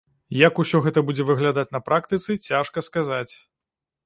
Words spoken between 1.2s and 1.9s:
выглядаць на